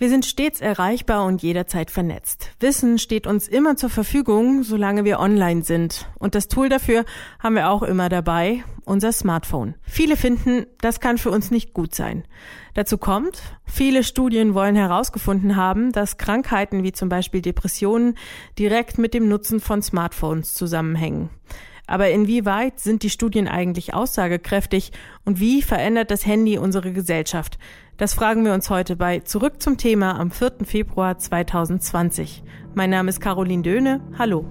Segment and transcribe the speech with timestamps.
[0.00, 2.50] Wir sind stets erreichbar und jederzeit vernetzt.
[2.60, 6.08] Wissen steht uns immer zur Verfügung, solange wir online sind.
[6.20, 7.04] Und das Tool dafür
[7.40, 9.74] haben wir auch immer dabei, unser Smartphone.
[9.82, 12.22] Viele finden, das kann für uns nicht gut sein.
[12.74, 18.16] Dazu kommt, viele Studien wollen herausgefunden haben, dass Krankheiten wie zum Beispiel Depressionen
[18.56, 21.30] direkt mit dem Nutzen von Smartphones zusammenhängen.
[21.88, 24.92] Aber inwieweit sind die Studien eigentlich aussagekräftig
[25.24, 27.58] und wie verändert das Handy unsere Gesellschaft?
[27.96, 30.66] Das fragen wir uns heute bei Zurück zum Thema am 4.
[30.66, 32.44] Februar 2020.
[32.74, 34.02] Mein Name ist Caroline Döhne.
[34.18, 34.44] Hallo.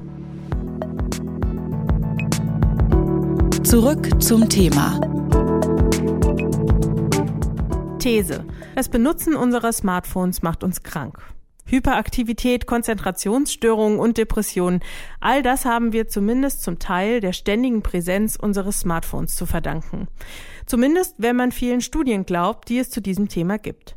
[3.64, 5.00] Zurück zum Thema.
[8.00, 8.44] These.
[8.76, 11.20] Das Benutzen unserer Smartphones macht uns krank.
[11.68, 14.82] Hyperaktivität, Konzentrationsstörungen und Depressionen,
[15.20, 20.08] all das haben wir zumindest zum Teil der ständigen Präsenz unseres Smartphones zu verdanken.
[20.66, 23.96] Zumindest wenn man vielen Studien glaubt, die es zu diesem Thema gibt.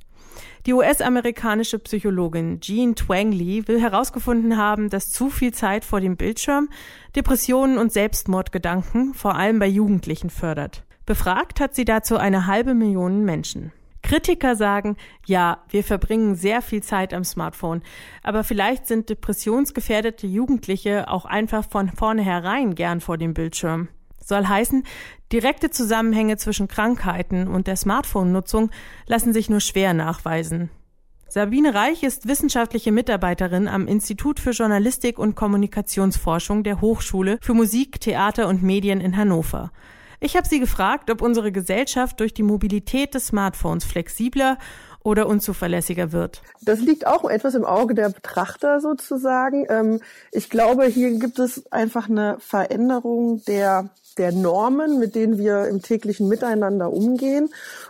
[0.67, 6.69] Die US-amerikanische Psychologin Jean Twangley will herausgefunden haben, dass zu viel Zeit vor dem Bildschirm
[7.17, 10.85] Depressionen und Selbstmordgedanken vor allem bei Jugendlichen fördert.
[11.07, 13.73] Befragt hat sie dazu eine halbe Million Menschen.
[14.11, 17.81] Kritiker sagen, ja, wir verbringen sehr viel Zeit am Smartphone,
[18.25, 23.87] aber vielleicht sind depressionsgefährdete Jugendliche auch einfach von vornherein gern vor dem Bildschirm.
[24.19, 24.83] Soll heißen,
[25.31, 28.73] direkte Zusammenhänge zwischen Krankheiten und der Smartphone-Nutzung
[29.07, 30.71] lassen sich nur schwer nachweisen.
[31.29, 38.01] Sabine Reich ist wissenschaftliche Mitarbeiterin am Institut für Journalistik und Kommunikationsforschung der Hochschule für Musik,
[38.01, 39.71] Theater und Medien in Hannover.
[40.21, 44.59] Ich habe sie gefragt, ob unsere Gesellschaft durch die Mobilität des Smartphones flexibler
[45.03, 46.43] oder unzuverlässiger wird.
[46.61, 49.67] Das liegt auch etwas im Auge der Betrachter sozusagen.
[49.71, 50.01] Ähm,
[50.31, 53.89] ich glaube, hier gibt es einfach eine Veränderung der,
[54.19, 57.49] der Normen, mit denen wir im täglichen Miteinander umgehen.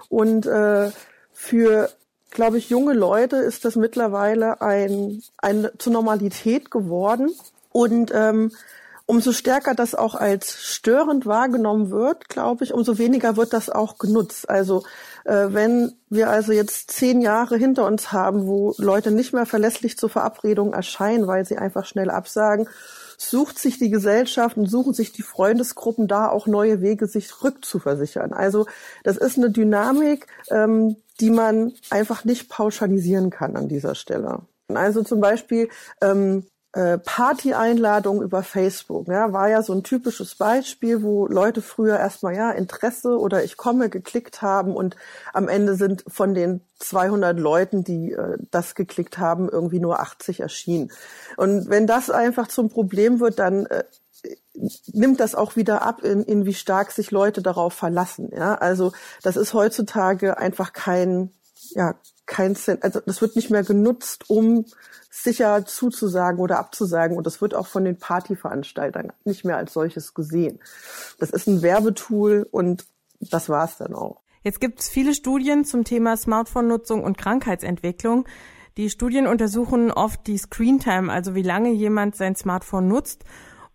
[0.09, 0.91] Und äh,
[1.33, 1.91] für
[2.31, 7.31] glaube ich, junge Leute ist das mittlerweile ein, ein zur Normalität geworden.
[7.73, 8.53] Und ähm,
[9.11, 13.99] umso stärker das auch als störend wahrgenommen wird, glaube ich, umso weniger wird das auch
[13.99, 14.49] genutzt.
[14.49, 14.85] Also
[15.25, 19.99] äh, wenn wir also jetzt zehn Jahre hinter uns haben, wo Leute nicht mehr verlässlich
[19.99, 22.69] zur Verabredung erscheinen, weil sie einfach schnell absagen,
[23.19, 28.33] sucht sich die Gesellschaft und suchen sich die Freundesgruppen da auch neue Wege, sich rückzuversichern.
[28.33, 28.67] Also
[29.03, 34.43] das ist eine Dynamik, ähm, die man einfach nicht pauschalisieren kann an dieser Stelle.
[34.69, 35.69] Also zum Beispiel
[36.01, 41.99] ähm, äh, Party-Einladung über Facebook, ja, war ja so ein typisches Beispiel, wo Leute früher
[41.99, 44.97] erstmal ja Interesse oder ich komme geklickt haben und
[45.33, 50.41] am Ende sind von den 200 Leuten, die äh, das geklickt haben, irgendwie nur 80
[50.41, 50.93] erschienen.
[51.37, 53.85] Und wenn das einfach zum Problem wird, dann äh,
[54.93, 58.31] nimmt das auch wieder ab, in, in wie stark sich Leute darauf verlassen.
[58.33, 58.93] Ja, also
[59.23, 61.33] das ist heutzutage einfach kein
[61.75, 61.95] ja
[62.27, 64.65] kein Cent, also das wird nicht mehr genutzt, um
[65.11, 67.17] sicher zuzusagen oder abzusagen.
[67.17, 70.61] Und das wird auch von den Partyveranstaltern nicht mehr als solches gesehen.
[71.19, 72.87] Das ist ein Werbetool und
[73.21, 74.21] das war's dann auch.
[74.43, 78.27] Jetzt gibt es viele Studien zum Thema Smartphone-Nutzung und Krankheitsentwicklung.
[78.77, 83.25] Die Studien untersuchen oft die Screentime, also wie lange jemand sein Smartphone nutzt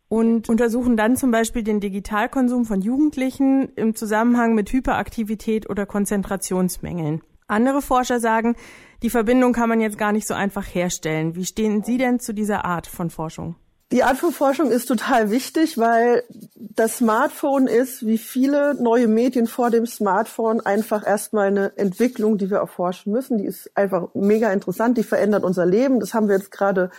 [0.07, 7.21] und untersuchen dann zum Beispiel den Digitalkonsum von Jugendlichen im Zusammenhang mit Hyperaktivität oder Konzentrationsmängeln.
[7.47, 8.55] Andere Forscher sagen,
[9.03, 11.35] die Verbindung kann man jetzt gar nicht so einfach herstellen.
[11.35, 13.55] Wie stehen Sie denn zu dieser Art von Forschung?
[13.91, 16.23] Die Art von Forschung ist total wichtig, weil
[16.55, 22.49] das Smartphone ist, wie viele neue Medien vor dem Smartphone, einfach erstmal eine Entwicklung, die
[22.49, 23.37] wir erforschen müssen.
[23.37, 25.99] Die ist einfach mega interessant, die verändert unser Leben.
[25.99, 26.89] Das haben wir jetzt gerade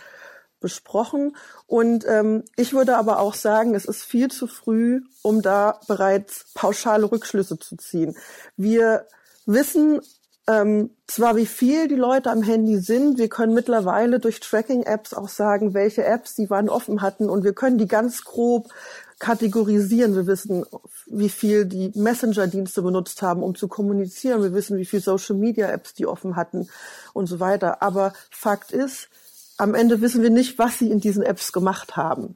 [0.61, 1.35] besprochen.
[1.65, 6.45] Und ähm, ich würde aber auch sagen, es ist viel zu früh, um da bereits
[6.53, 8.15] pauschale Rückschlüsse zu ziehen.
[8.55, 9.05] Wir
[9.45, 10.01] wissen
[10.47, 15.27] ähm, zwar wie viel die Leute am Handy sind, wir können mittlerweile durch Tracking-Apps auch
[15.27, 18.69] sagen, welche Apps sie wann offen hatten und wir können die ganz grob
[19.19, 20.15] kategorisieren.
[20.15, 20.65] Wir wissen,
[21.07, 24.43] wie viel die Messenger-Dienste benutzt haben, um zu kommunizieren.
[24.43, 26.69] Wir wissen, wie viel Social-Media-Apps die offen hatten
[27.13, 27.81] und so weiter.
[27.81, 29.09] Aber Fakt ist,
[29.57, 32.35] am Ende wissen wir nicht, was sie in diesen Apps gemacht haben.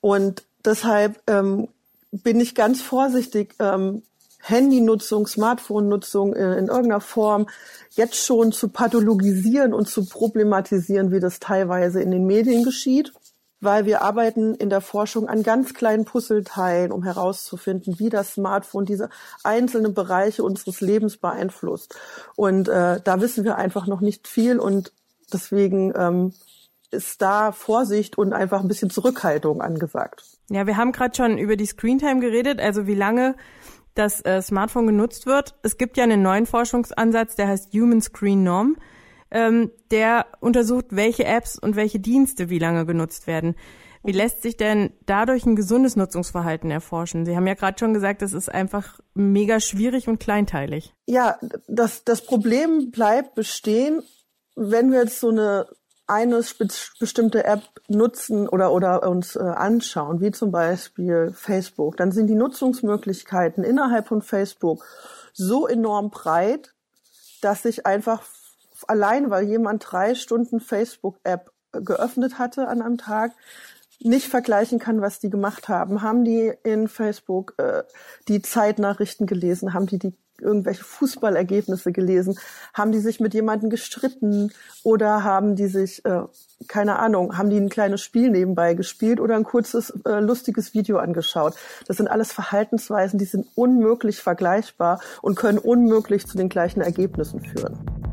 [0.00, 1.68] Und deshalb ähm,
[2.10, 4.02] bin ich ganz vorsichtig, ähm,
[4.40, 7.48] Handynutzung, Smartphone-Nutzung in, in irgendeiner Form
[7.90, 13.12] jetzt schon zu pathologisieren und zu problematisieren, wie das teilweise in den Medien geschieht
[13.60, 18.84] weil wir arbeiten in der Forschung an ganz kleinen Puzzleteilen, um herauszufinden, wie das Smartphone
[18.84, 19.10] diese
[19.42, 21.98] einzelnen Bereiche unseres Lebens beeinflusst.
[22.36, 24.92] Und äh, da wissen wir einfach noch nicht viel und
[25.32, 26.32] deswegen ähm,
[26.90, 30.24] ist da Vorsicht und einfach ein bisschen Zurückhaltung angesagt.
[30.48, 33.34] Ja, wir haben gerade schon über die Screentime geredet, also wie lange
[33.98, 35.54] das äh, Smartphone genutzt wird.
[35.62, 38.76] Es gibt ja einen neuen Forschungsansatz, der heißt Human Screen Norm
[39.30, 43.56] ähm, der untersucht, welche Apps und welche Dienste wie lange genutzt werden.
[44.04, 47.26] Wie lässt sich denn dadurch ein gesundes Nutzungsverhalten erforschen?
[47.26, 50.94] Sie haben ja gerade schon gesagt, das ist einfach mega schwierig und kleinteilig.
[51.06, 54.02] Ja, das, das Problem bleibt bestehen,
[54.54, 55.66] wenn wir jetzt so eine
[56.08, 56.42] eine
[56.98, 62.34] bestimmte App nutzen oder, oder uns äh, anschauen, wie zum Beispiel Facebook, dann sind die
[62.34, 64.84] Nutzungsmöglichkeiten innerhalb von Facebook
[65.34, 66.74] so enorm breit,
[67.42, 68.22] dass sich einfach
[68.86, 73.32] allein, weil jemand drei Stunden Facebook-App geöffnet hatte an einem Tag,
[74.00, 76.02] nicht vergleichen kann, was die gemacht haben.
[76.02, 77.82] Haben die in Facebook äh,
[78.28, 79.74] die Zeitnachrichten gelesen?
[79.74, 82.38] Haben die die irgendwelche Fußballergebnisse gelesen?
[82.74, 84.52] Haben die sich mit jemandem gestritten?
[84.82, 86.22] Oder haben die sich, äh,
[86.66, 90.98] keine Ahnung, haben die ein kleines Spiel nebenbei gespielt oder ein kurzes, äh, lustiges Video
[90.98, 91.54] angeschaut?
[91.86, 97.40] Das sind alles Verhaltensweisen, die sind unmöglich vergleichbar und können unmöglich zu den gleichen Ergebnissen
[97.40, 98.07] führen.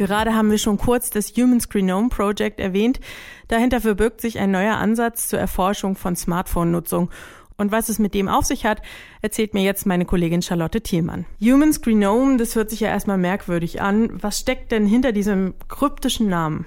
[0.00, 3.00] Gerade haben wir schon kurz das Human Screenome Project erwähnt.
[3.48, 7.10] Dahinter verbirgt sich ein neuer Ansatz zur Erforschung von Smartphone-Nutzung.
[7.58, 8.80] Und was es mit dem auf sich hat,
[9.20, 11.26] erzählt mir jetzt meine Kollegin Charlotte Thielmann.
[11.38, 14.08] Human Screenome, das hört sich ja erstmal merkwürdig an.
[14.22, 16.64] Was steckt denn hinter diesem kryptischen Namen?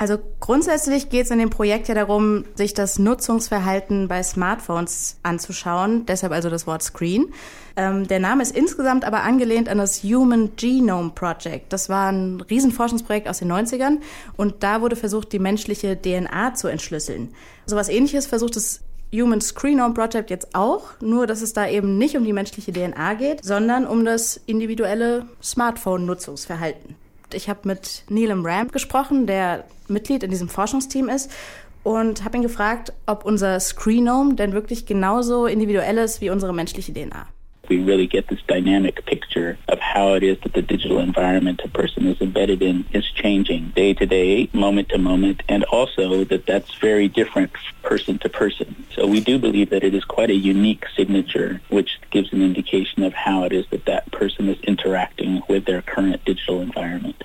[0.00, 6.06] Also grundsätzlich geht es in dem Projekt ja darum, sich das Nutzungsverhalten bei Smartphones anzuschauen.
[6.06, 7.34] Deshalb also das Wort Screen.
[7.74, 11.72] Ähm, der Name ist insgesamt aber angelehnt an das Human Genome Project.
[11.72, 13.98] Das war ein Riesenforschungsprojekt aus den 90ern
[14.36, 17.34] und da wurde versucht, die menschliche DNA zu entschlüsseln.
[17.66, 18.80] So was ähnliches versucht das
[19.12, 23.14] Human Screenome Project jetzt auch, nur dass es da eben nicht um die menschliche DNA
[23.14, 27.07] geht, sondern um das individuelle Smartphone-Nutzungsverhalten.
[27.32, 31.30] Ich habe mit Neelam Ramp gesprochen, der Mitglied in diesem Forschungsteam ist
[31.82, 36.92] und habe ihn gefragt, ob unser Screenome denn wirklich genauso individuell ist wie unsere menschliche
[36.92, 37.26] DNA.
[37.68, 41.68] We really get this dynamic picture of how it is that the digital environment a
[41.68, 46.46] person is embedded in is changing day to day, moment to moment, and also that
[46.46, 48.86] that's very different person to person.
[48.94, 53.02] So we do believe that it is quite a unique signature, which gives an indication
[53.02, 57.22] of how it is that that person is interacting with their current digital environment.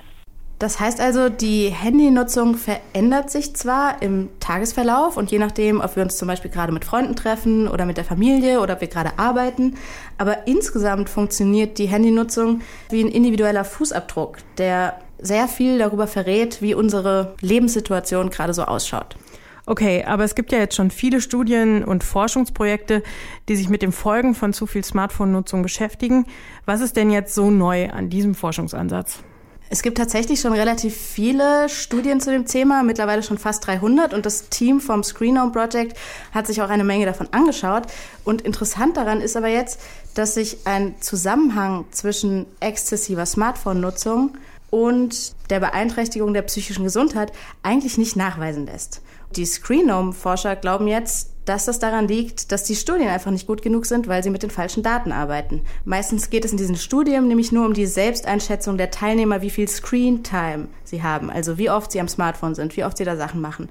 [0.63, 6.04] Das heißt also, die Handynutzung verändert sich zwar im Tagesverlauf und je nachdem, ob wir
[6.04, 9.19] uns zum Beispiel gerade mit Freunden treffen oder mit der Familie oder ob wir gerade
[9.19, 9.75] arbeiten,
[10.18, 16.75] aber insgesamt funktioniert die Handynutzung wie ein individueller Fußabdruck, der sehr viel darüber verrät, wie
[16.75, 19.18] unsere Lebenssituation gerade so ausschaut.
[19.65, 23.04] Okay, aber es gibt ja jetzt schon viele Studien und Forschungsprojekte,
[23.50, 26.25] die sich mit den Folgen von zu viel Smartphone-Nutzung beschäftigen.
[26.65, 29.25] Was ist denn jetzt so neu an diesem Forschungsansatz?
[29.69, 34.25] Es gibt tatsächlich schon relativ viele Studien zu dem Thema, mittlerweile schon fast 300 und
[34.25, 35.98] das Team vom Screenome Project
[36.32, 37.84] hat sich auch eine Menge davon angeschaut.
[38.24, 39.79] Und interessant daran ist aber jetzt,
[40.13, 44.38] dass sich ein Zusammenhang zwischen exzessiver Smartphone-Nutzung
[44.74, 49.03] und der Beeinträchtigung der psychischen Gesundheit eigentlich nicht nachweisen lässt.
[49.36, 53.86] Die Screenome-Forscher glauben jetzt, dass das daran liegt, dass die Studien einfach nicht gut genug
[53.86, 55.62] sind, weil sie mit den falschen Daten arbeiten.
[55.86, 59.68] Meistens geht es in diesen Studien nämlich nur um die Selbsteinschätzung der Teilnehmer, wie viel
[59.68, 63.15] Screen Time sie haben, also wie oft sie am Smartphone sind, wie oft sie da
[63.15, 63.70] Sachen machen.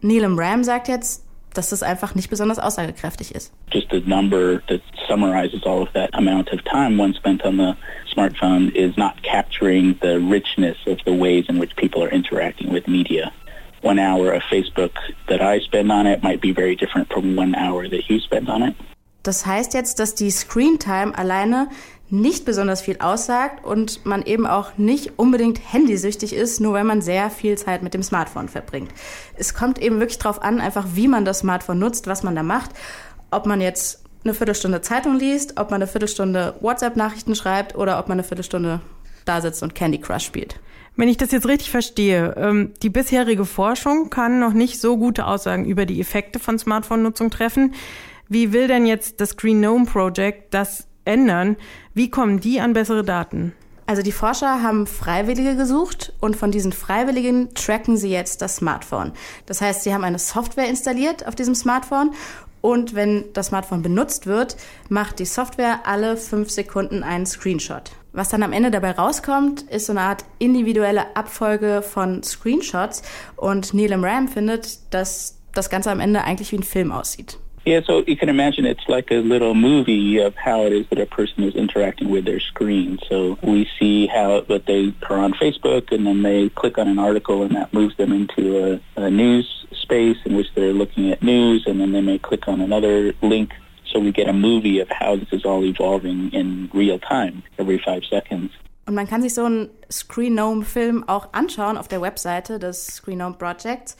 [0.00, 1.22] Neelam Ram sagt jetzt,
[1.54, 3.52] dass das einfach nicht besonders aussagekräftig ist.
[3.72, 7.74] Just a number that summarizes all of that amount of time one spent on the
[8.14, 12.86] smartphone is not capturing the richness of the ways in which people are interacting with
[12.86, 13.32] media.
[13.82, 14.92] one hour of Facebook
[15.28, 18.48] that I spend on it might be very different from one hour that you spend
[18.48, 18.74] on it.
[19.22, 21.68] Das heißt jetzt, dass die Screen Time alleine
[22.12, 27.02] nicht besonders viel aussagt und man eben auch nicht unbedingt handysüchtig ist, nur wenn man
[27.02, 28.90] sehr viel Zeit mit dem Smartphone verbringt.
[29.36, 32.42] Es kommt eben wirklich darauf an, einfach wie man das Smartphone nutzt, was man da
[32.42, 32.70] macht,
[33.30, 38.08] ob man jetzt eine Viertelstunde Zeitung liest, ob man eine Viertelstunde WhatsApp-Nachrichten schreibt oder ob
[38.08, 38.80] man eine Viertelstunde
[39.24, 40.60] da sitzt und Candy Crush spielt.
[40.96, 45.26] Wenn ich das jetzt richtig verstehe, ähm, die bisherige Forschung kann noch nicht so gute
[45.26, 47.74] Aussagen über die Effekte von Smartphone-Nutzung treffen.
[48.28, 51.56] Wie will denn jetzt das Green Gnome Project das ändern?
[51.94, 53.52] Wie kommen die an bessere Daten?
[53.90, 59.10] Also die Forscher haben Freiwillige gesucht und von diesen Freiwilligen tracken sie jetzt das Smartphone.
[59.46, 62.12] Das heißt, sie haben eine Software installiert auf diesem Smartphone
[62.60, 64.56] und wenn das Smartphone benutzt wird,
[64.88, 67.90] macht die Software alle fünf Sekunden einen Screenshot.
[68.12, 73.02] Was dann am Ende dabei rauskommt, ist so eine Art individuelle Abfolge von Screenshots
[73.34, 77.39] und Neelam Ram findet, dass das Ganze am Ende eigentlich wie ein Film aussieht.
[77.66, 80.98] Yeah, so you can imagine it's like a little movie of how it is that
[80.98, 82.98] a person is interacting with their screen.
[83.08, 86.98] So we see how that they are on Facebook and then they click on an
[86.98, 91.22] article and that moves them into a, a news space in which they're looking at
[91.22, 93.52] news and then they may click on another link.
[93.92, 97.78] So we get a movie of how this is all evolving in real time every
[97.78, 98.52] five seconds.
[98.86, 103.96] Und man kann sich so einen Screenome-Film auch anschauen auf der Webseite des Screenome Projects.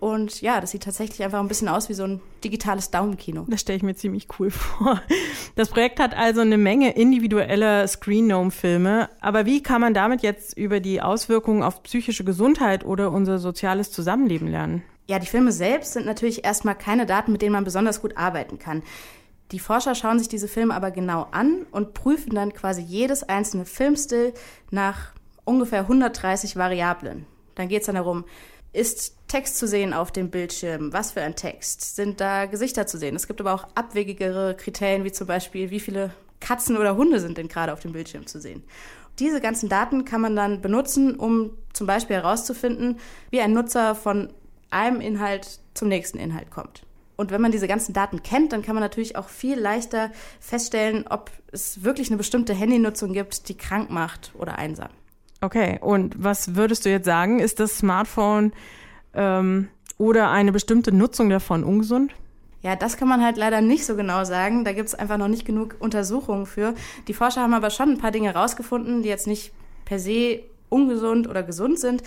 [0.00, 3.46] Und ja, das sieht tatsächlich einfach ein bisschen aus wie so ein digitales Daumenkino.
[3.48, 5.00] Das stelle ich mir ziemlich cool vor.
[5.56, 9.08] Das Projekt hat also eine Menge individueller Screen-Gnome-Filme.
[9.20, 13.90] Aber wie kann man damit jetzt über die Auswirkungen auf psychische Gesundheit oder unser soziales
[13.90, 14.82] Zusammenleben lernen?
[15.06, 18.58] Ja, die Filme selbst sind natürlich erstmal keine Daten, mit denen man besonders gut arbeiten
[18.58, 18.82] kann.
[19.52, 23.66] Die Forscher schauen sich diese Filme aber genau an und prüfen dann quasi jedes einzelne
[23.66, 24.32] Filmstill
[24.70, 25.12] nach
[25.44, 27.26] ungefähr 130 Variablen.
[27.54, 28.24] Dann geht es dann darum,
[28.74, 30.92] ist Text zu sehen auf dem Bildschirm?
[30.92, 31.96] Was für ein Text?
[31.96, 33.16] Sind da Gesichter zu sehen?
[33.16, 37.38] Es gibt aber auch abwegigere Kriterien, wie zum Beispiel, wie viele Katzen oder Hunde sind
[37.38, 38.64] denn gerade auf dem Bildschirm zu sehen?
[39.20, 42.98] Diese ganzen Daten kann man dann benutzen, um zum Beispiel herauszufinden,
[43.30, 44.32] wie ein Nutzer von
[44.70, 46.82] einem Inhalt zum nächsten Inhalt kommt.
[47.16, 51.06] Und wenn man diese ganzen Daten kennt, dann kann man natürlich auch viel leichter feststellen,
[51.08, 54.90] ob es wirklich eine bestimmte Handynutzung gibt, die krank macht oder einsam.
[55.44, 57.38] Okay, und was würdest du jetzt sagen?
[57.38, 58.54] Ist das Smartphone
[59.12, 62.12] ähm, oder eine bestimmte Nutzung davon ungesund?
[62.62, 64.64] Ja, das kann man halt leider nicht so genau sagen.
[64.64, 66.74] Da gibt es einfach noch nicht genug Untersuchungen für.
[67.08, 69.52] Die Forscher haben aber schon ein paar Dinge herausgefunden, die jetzt nicht
[69.84, 72.02] per se ungesund oder gesund sind,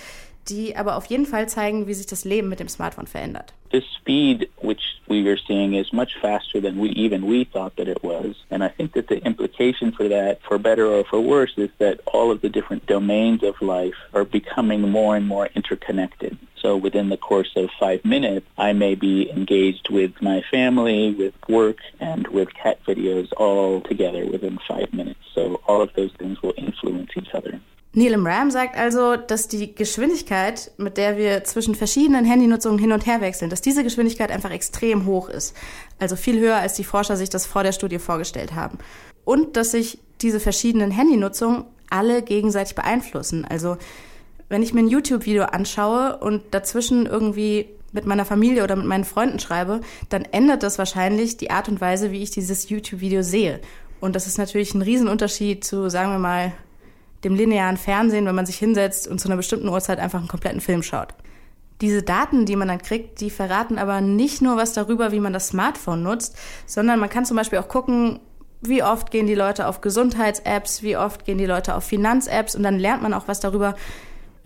[0.50, 3.54] die aber auf jeden Fall zeigen, wie sich das Leben mit dem Smartphone verändert.
[3.72, 7.88] The speed which we are seeing is much faster than we even we thought that
[7.88, 8.36] it was.
[8.50, 12.00] And I think that the implication for that, for better or for worse, is that
[12.06, 16.38] all of the different domains of life are becoming more and more interconnected.
[16.62, 21.34] So within the course of five minutes, I may be engaged with my family, with
[21.48, 25.20] work, and with cat videos all together within five minutes.
[25.36, 27.60] So all of those things will influence each other.
[27.94, 33.06] Neelam Ram sagt also, dass die Geschwindigkeit, mit der wir zwischen verschiedenen Handynutzungen hin und
[33.06, 35.56] her wechseln, dass diese Geschwindigkeit einfach extrem hoch ist.
[35.98, 38.77] Also viel höher, als die Forscher sich das vor der Studie vorgestellt haben.
[39.25, 43.46] Und dass sich diese verschiedenen Handynutzungen alle gegenseitig beeinflussen.
[43.46, 43.77] Also
[44.50, 49.06] wenn ich mir ein YouTube-Video anschaue und dazwischen irgendwie mit meiner Familie oder mit meinen
[49.06, 53.60] Freunden schreibe, dann ändert das wahrscheinlich die Art und Weise, wie ich dieses YouTube-Video sehe.
[54.00, 56.53] Und das ist natürlich ein Riesenunterschied zu, sagen wir mal,
[57.24, 60.62] dem linearen Fernsehen, wenn man sich hinsetzt und zu einer bestimmten Uhrzeit einfach einen kompletten
[60.62, 61.13] Film schaut.
[61.81, 65.33] Diese Daten, die man dann kriegt, die verraten aber nicht nur was darüber, wie man
[65.33, 68.19] das Smartphone nutzt, sondern man kann zum Beispiel auch gucken,
[68.62, 72.63] wie oft gehen die Leute auf Gesundheits-Apps, wie oft gehen die Leute auf Finanz-Apps und
[72.63, 73.75] dann lernt man auch was darüber,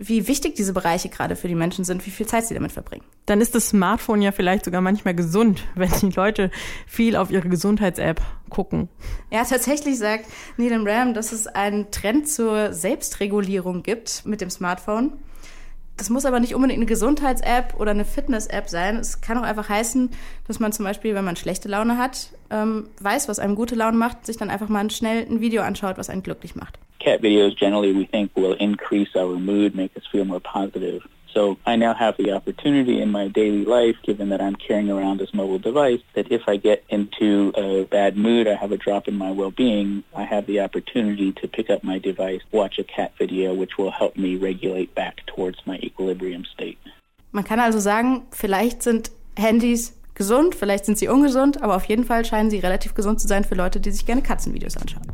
[0.08, 3.04] wie wichtig diese Bereiche gerade für die Menschen sind, wie viel Zeit sie damit verbringen.
[3.26, 6.50] Dann ist das Smartphone ja vielleicht sogar manchmal gesund, wenn die Leute
[6.86, 8.88] viel auf ihre Gesundheits-App gucken.
[9.30, 15.12] Ja, tatsächlich sagt Needham Ram, dass es einen Trend zur Selbstregulierung gibt mit dem Smartphone.
[15.96, 18.96] Das muss aber nicht unbedingt eine Gesundheits-App oder eine Fitness-App sein.
[18.96, 20.10] Es kann auch einfach heißen,
[20.46, 23.96] dass man zum Beispiel, wenn man schlechte Laune hat, ähm, weiß, was einem gute Laune
[23.96, 26.78] macht, sich dann einfach mal schnell ein Video anschaut, was einen glücklich macht.
[27.00, 31.02] Cat videos generally we think will increase our mood, make us feel more positive.
[31.34, 35.18] So I now have the opportunity in my daily life, given that I'm carrying around
[35.18, 39.08] this mobile device, that if I get into a bad mood, I have a drop
[39.08, 43.12] in my well-being, I have the opportunity to pick up my device, watch a cat
[43.18, 46.78] video, which will help me regulate back towards my equilibrium state.
[47.32, 52.04] Man kann also sagen, vielleicht sind Handys gesund, vielleicht sind sie ungesund, aber auf jeden
[52.04, 55.11] Fall scheinen sie relativ gesund zu sein für Leute, die sich gerne Katzenvideos anschauen.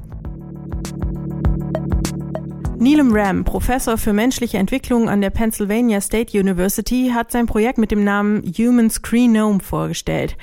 [2.81, 7.91] Neelam Ram, Professor für menschliche Entwicklung an der Pennsylvania State University, hat sein Projekt mit
[7.91, 10.37] dem Namen Human Screenome vorgestellt.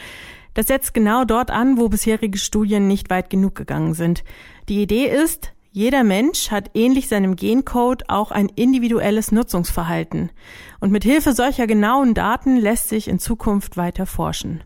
[0.53, 4.25] Das setzt genau dort an, wo bisherige Studien nicht weit genug gegangen sind.
[4.67, 10.29] Die Idee ist, jeder Mensch hat ähnlich seinem Gencode auch ein individuelles Nutzungsverhalten.
[10.81, 14.61] Und mit Hilfe solcher genauen Daten lässt sich in Zukunft weiter forschen.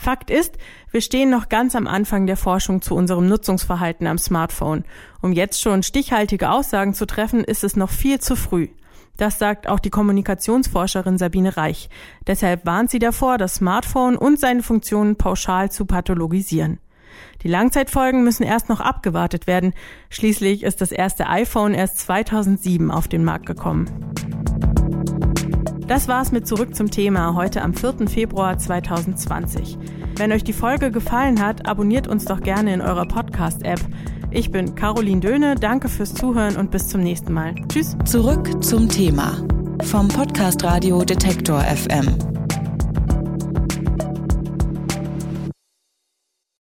[0.00, 0.56] Fakt ist,
[0.90, 4.84] wir stehen noch ganz am Anfang der Forschung zu unserem Nutzungsverhalten am Smartphone.
[5.20, 8.68] Um jetzt schon stichhaltige Aussagen zu treffen, ist es noch viel zu früh.
[9.18, 11.90] Das sagt auch die Kommunikationsforscherin Sabine Reich.
[12.26, 16.78] Deshalb warnt sie davor, das Smartphone und seine Funktionen pauschal zu pathologisieren.
[17.42, 19.74] Die Langzeitfolgen müssen erst noch abgewartet werden.
[20.08, 24.14] Schließlich ist das erste iPhone erst 2007 auf den Markt gekommen.
[25.90, 28.08] Das war's mit Zurück zum Thema heute am 4.
[28.08, 29.76] Februar 2020.
[30.14, 33.80] Wenn euch die Folge gefallen hat, abonniert uns doch gerne in eurer Podcast-App.
[34.30, 37.56] Ich bin Caroline Döhne, danke fürs Zuhören und bis zum nächsten Mal.
[37.66, 37.96] Tschüss.
[38.04, 39.44] Zurück zum Thema
[39.82, 42.39] vom Podcast Radio Detektor FM.